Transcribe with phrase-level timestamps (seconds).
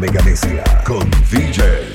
[0.00, 1.89] MegaMecia con DJ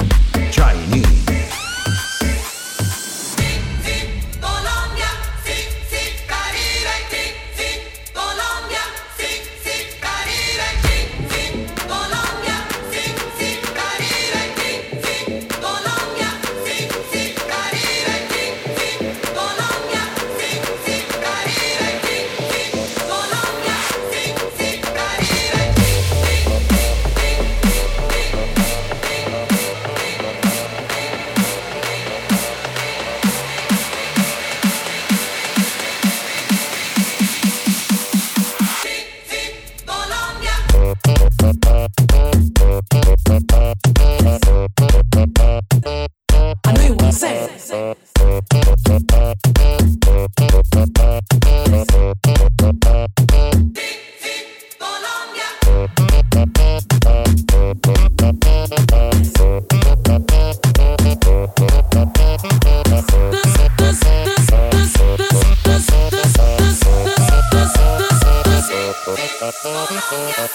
[70.15, 70.54] Yeah.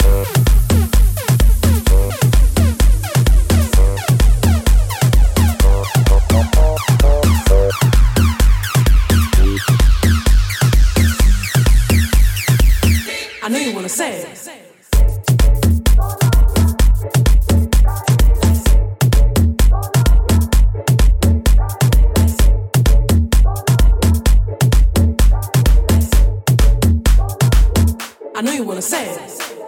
[28.40, 29.59] I know you wanna say it.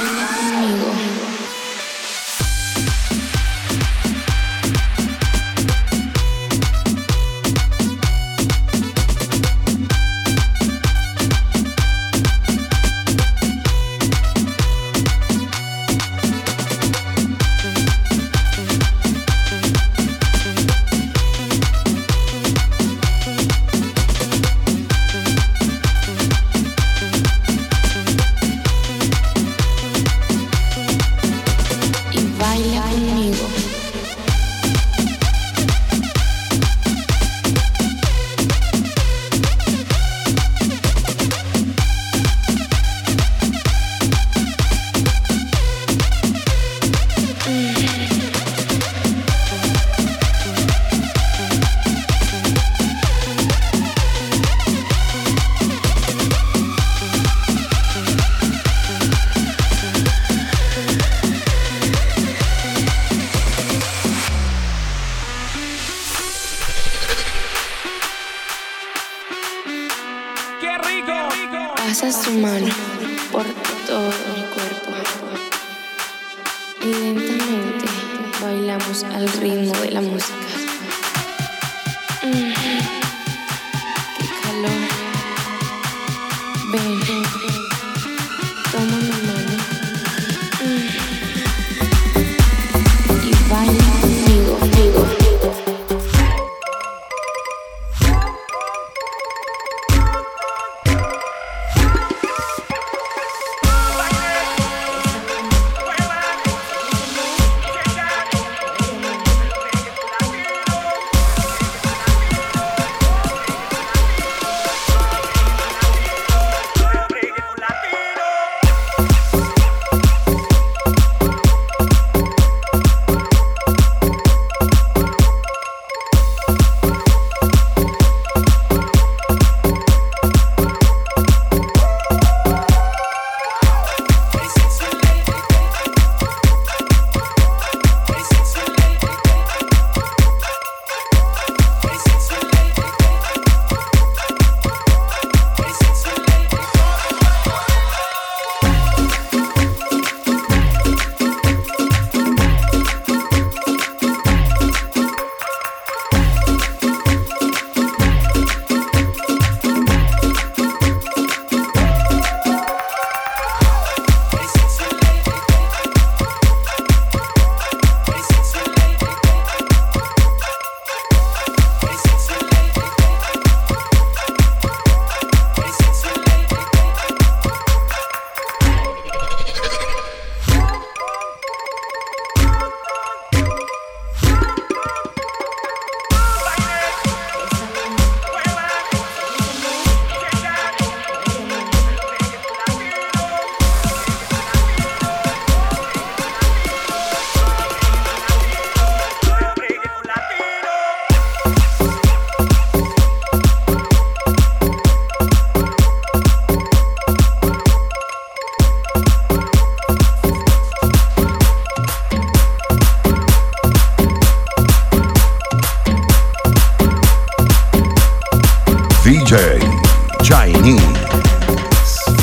[0.00, 0.37] silence.
[78.88, 80.37] al ritmo de la música.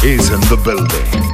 [0.06, 1.25] is in the building.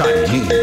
[0.00, 0.59] 战役。